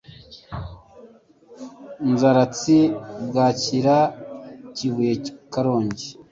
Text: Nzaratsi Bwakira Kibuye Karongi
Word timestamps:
Nzaratsi 2.11 2.77
Bwakira 3.27 3.97
Kibuye 4.75 5.13
Karongi 5.53 6.07